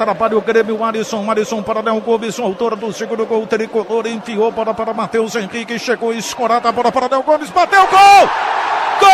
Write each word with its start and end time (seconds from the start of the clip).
Trabalha 0.00 0.38
o 0.38 0.40
Grêmio, 0.40 0.82
Alisson, 0.82 1.30
Alisson 1.30 1.62
para 1.62 1.82
Léo 1.82 2.00
Gomes, 2.00 2.40
autor 2.40 2.74
do 2.74 2.90
segundo 2.90 3.26
gol 3.26 3.46
tricolor, 3.46 4.06
enfiou 4.06 4.50
para, 4.50 4.72
para 4.72 4.94
Matheus 4.94 5.34
Henrique, 5.36 5.78
chegou 5.78 6.10
escorada 6.10 6.70
a 6.70 6.72
bola 6.72 6.90
para 6.90 7.06
Léo 7.06 7.22
Gomes, 7.22 7.50
bateu, 7.50 7.86
gol! 7.86 8.30
Gol! 8.98 9.10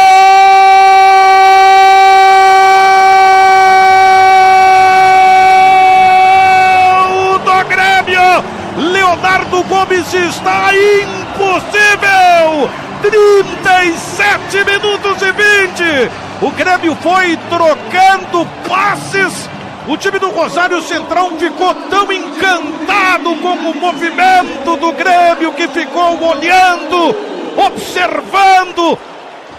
Leonardo 8.76 9.64
Gomes 9.64 10.14
está 10.14 10.70
impossível! 10.72 12.70
37 13.02 14.64
minutos 14.64 15.20
e 15.20 15.32
20! 15.32 16.10
O 16.42 16.50
Grêmio 16.52 16.94
foi 17.02 17.36
trocando 17.48 18.46
passes 18.68 19.48
o 19.88 19.96
time 19.96 20.18
do 20.18 20.30
Rosário 20.30 20.82
Central 20.82 21.30
ficou 21.38 21.74
tão 21.74 22.10
encantado 22.10 23.36
com 23.36 23.52
o 23.52 23.74
movimento 23.74 24.76
do 24.76 24.92
Grêmio 24.92 25.52
que 25.52 25.68
ficou 25.68 26.20
olhando, 26.22 27.16
observando, 27.56 28.98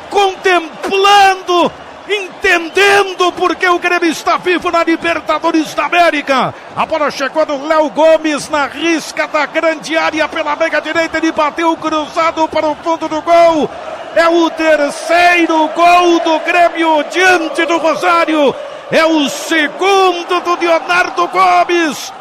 contemplando, 0.09 1.71
entendendo 2.09 3.32
porque 3.34 3.70
o 3.70 3.80
Grêmio 3.80 4.09
está 4.09 4.35
vivo 4.38 4.70
na 4.70 4.84
Libertadores 4.84 5.73
da 5.73 5.85
América. 5.85 6.54
A 6.76 6.85
bola 6.85 7.09
chegou 7.09 7.46
do 7.46 7.66
Léo 7.66 7.90
Gomes 7.90 8.49
na 8.49 8.68
risca 8.68 9.27
da 9.27 9.46
grande 9.46 9.98
área 9.98 10.27
pela 10.27 10.55
meia 10.57 10.82
direita. 10.82 11.18
Ele 11.18 11.32
bateu 11.32 11.76
cruzado 11.77 12.48
para 12.49 12.68
o 12.68 12.76
fundo 12.76 13.07
do 13.07 13.21
gol. 13.21 13.70
É 14.13 14.27
o 14.27 14.49
terceiro 14.49 15.70
gol 15.70 16.20
do 16.20 16.40
Grêmio 16.40 17.04
diante 17.12 17.66
do 17.66 17.77
Rosário. 17.77 18.54
É 18.91 19.05
o 19.05 19.27
segundo 19.30 20.40
do 20.41 20.55
Leonardo 20.55 21.27
Gomes. 21.27 22.14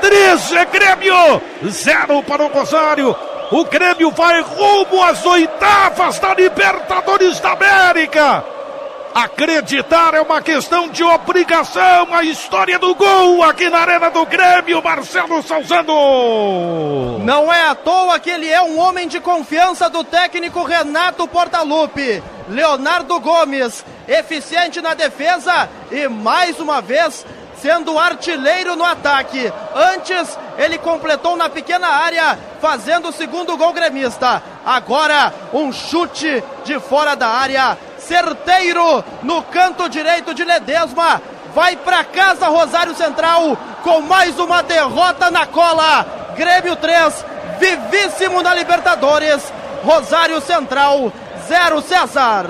13 0.00 0.56
é 0.56 0.64
Grêmio, 0.64 1.42
zero 1.68 2.22
para 2.22 2.44
o 2.44 2.48
Rosário. 2.48 3.14
O 3.50 3.64
Grêmio 3.64 4.10
vai 4.12 4.40
rumo 4.40 5.02
às 5.02 5.24
oitavas 5.26 6.18
da 6.20 6.32
Libertadores 6.34 7.40
da 7.40 7.52
América. 7.52 8.44
Acreditar 9.12 10.14
é 10.14 10.20
uma 10.20 10.40
questão 10.40 10.88
de 10.88 11.02
obrigação. 11.02 12.14
A 12.14 12.22
história 12.22 12.78
do 12.78 12.94
gol 12.94 13.42
aqui 13.42 13.68
na 13.68 13.78
Arena 13.78 14.08
do 14.08 14.24
Grêmio, 14.24 14.80
Marcelo 14.80 15.42
Salzano. 15.42 17.18
Não 17.18 17.52
é 17.52 17.66
à 17.66 17.74
toa 17.74 18.20
que 18.20 18.30
ele 18.30 18.48
é 18.48 18.62
um 18.62 18.78
homem 18.78 19.08
de 19.08 19.18
confiança 19.18 19.90
do 19.90 20.04
técnico 20.04 20.62
Renato 20.62 21.26
Portaluppi. 21.26 22.22
Leonardo 22.48 23.18
Gomes, 23.18 23.84
eficiente 24.10 24.82
na 24.82 24.92
defesa 24.92 25.68
e 25.90 26.08
mais 26.08 26.58
uma 26.58 26.80
vez 26.80 27.24
sendo 27.62 27.98
artilheiro 27.98 28.74
no 28.74 28.84
ataque. 28.84 29.52
Antes, 29.74 30.36
ele 30.58 30.78
completou 30.78 31.36
na 31.36 31.48
pequena 31.48 31.86
área, 31.86 32.38
fazendo 32.60 33.08
o 33.08 33.12
segundo 33.12 33.56
gol 33.56 33.72
gremista. 33.72 34.42
Agora, 34.64 35.32
um 35.52 35.72
chute 35.72 36.42
de 36.64 36.80
fora 36.80 37.14
da 37.14 37.28
área, 37.28 37.78
certeiro 37.98 39.04
no 39.22 39.42
canto 39.44 39.88
direito 39.88 40.34
de 40.34 40.42
Ledesma. 40.42 41.22
Vai 41.54 41.76
para 41.76 42.04
casa 42.04 42.48
Rosário 42.48 42.94
Central 42.94 43.56
com 43.82 44.00
mais 44.00 44.38
uma 44.38 44.62
derrota 44.62 45.30
na 45.30 45.46
cola. 45.46 46.32
Grêmio 46.36 46.76
3, 46.76 47.24
vivíssimo 47.58 48.42
na 48.42 48.54
Libertadores. 48.54 49.52
Rosário 49.84 50.40
Central 50.40 51.12
0 51.46 51.82
César. 51.82 52.46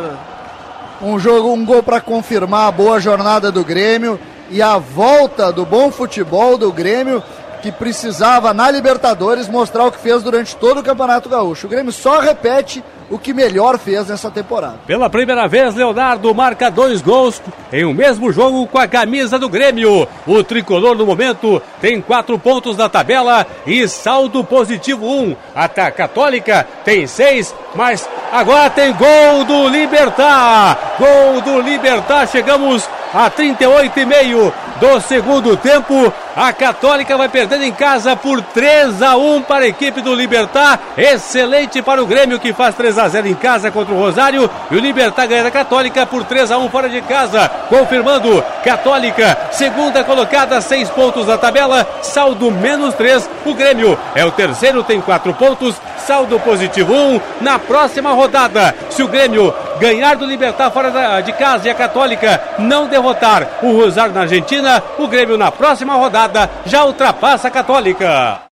Um 1.02 1.18
jogo, 1.18 1.52
um 1.52 1.64
gol 1.64 1.82
para 1.82 2.00
confirmar 2.00 2.68
a 2.68 2.72
boa 2.72 3.00
jornada 3.00 3.50
do 3.50 3.64
Grêmio 3.64 4.20
e 4.50 4.60
a 4.60 4.76
volta 4.76 5.50
do 5.50 5.64
bom 5.64 5.90
futebol 5.90 6.58
do 6.58 6.70
Grêmio 6.70 7.22
que 7.62 7.70
precisava 7.70 8.52
na 8.52 8.70
Libertadores 8.70 9.48
mostrar 9.48 9.84
o 9.84 9.92
que 9.92 9.98
fez 9.98 10.22
durante 10.22 10.56
todo 10.56 10.80
o 10.80 10.82
Campeonato 10.82 11.28
Gaúcho. 11.28 11.66
O 11.66 11.70
Grêmio 11.70 11.92
só 11.92 12.18
repete 12.20 12.82
o 13.10 13.18
que 13.18 13.32
melhor 13.32 13.78
fez 13.78 14.08
nessa 14.08 14.30
temporada. 14.30 14.78
Pela 14.86 15.10
primeira 15.10 15.47
vez, 15.48 15.75
Leonardo 15.75 16.32
marca 16.34 16.70
dois 16.70 17.02
gols 17.02 17.42
em 17.72 17.84
um 17.84 17.92
mesmo 17.92 18.32
jogo 18.32 18.66
com 18.66 18.78
a 18.78 18.86
camisa 18.86 19.38
do 19.38 19.48
Grêmio. 19.48 20.06
O 20.26 20.44
tricolor 20.44 20.96
no 20.96 21.04
momento 21.04 21.60
tem 21.80 22.00
quatro 22.00 22.38
pontos 22.38 22.76
na 22.76 22.88
tabela 22.88 23.46
e 23.66 23.86
saldo 23.88 24.44
positivo 24.44 25.06
um. 25.06 25.34
A 25.54 25.69
Católica 25.69 26.66
tem 26.84 27.06
seis, 27.06 27.54
mas 27.75 28.08
agora 28.32 28.70
tem 28.70 28.92
gol 28.92 29.44
do 29.44 29.68
Libertar. 29.68 30.96
Gol 30.98 31.41
do 31.41 31.60
Libertar. 31.60 32.26
Chegamos 32.26 32.88
a 33.12 33.28
38 33.28 34.00
e 34.00 34.06
meio 34.06 34.52
do 34.80 35.00
segundo 35.00 35.56
tempo. 35.56 36.12
A 36.34 36.52
Católica 36.52 37.16
vai 37.16 37.28
perdendo 37.28 37.64
em 37.64 37.72
casa 37.72 38.16
por 38.16 38.40
3 38.40 39.02
a 39.02 39.16
1 39.16 39.42
para 39.42 39.64
a 39.64 39.69
equipe 39.69 40.00
do 40.00 40.14
Libertar. 40.14 40.78
Excelente 40.96 41.82
para 41.82 42.02
o 42.02 42.06
Grêmio 42.06 42.38
que 42.38 42.52
faz 42.52 42.74
3 42.74 42.98
a 42.98 43.08
0 43.08 43.28
em 43.28 43.34
casa 43.34 43.70
contra 43.70 43.92
o 43.92 43.98
Rosário 43.98 44.48
e 44.70 44.76
o 44.76 44.80
Libertar 44.80 45.26
ganha 45.26 45.44
da 45.44 45.50
Católica 45.50 46.06
por 46.06 46.24
3 46.24 46.50
a 46.50 46.58
1 46.58 46.70
fora 46.70 46.88
de 46.88 47.00
casa. 47.02 47.48
Confirmando 47.69 48.42
Católica, 48.64 49.36
segunda 49.50 50.02
colocada, 50.04 50.60
6 50.60 50.88
pontos 50.90 51.26
na 51.26 51.36
tabela, 51.36 51.86
saldo 52.02 52.50
menos 52.50 52.94
3. 52.94 53.28
O 53.44 53.54
Grêmio 53.54 53.98
é 54.14 54.24
o 54.24 54.30
terceiro, 54.30 54.82
tem 54.82 55.00
4 55.00 55.34
pontos, 55.34 55.74
saldo 56.10 56.41
positivo 56.41 56.93
1 56.93 57.21
na 57.41 57.56
próxima 57.56 58.10
rodada. 58.10 58.75
Se 58.91 59.00
o 59.00 59.06
Grêmio 59.06 59.54
ganhar 59.78 60.16
do 60.16 60.26
Libertar 60.26 60.69
fora 60.72 61.21
de 61.21 61.32
casa 61.34 61.69
e 61.69 61.71
a 61.71 61.75
Católica 61.75 62.43
não 62.59 62.88
derrotar 62.88 63.47
o 63.62 63.71
Rosário 63.71 64.12
na 64.12 64.22
Argentina, 64.22 64.82
o 64.99 65.06
Grêmio 65.06 65.38
na 65.38 65.53
próxima 65.53 65.94
rodada 65.94 66.50
já 66.66 66.84
ultrapassa 66.84 67.47
a 67.47 67.50
Católica. 67.53 68.41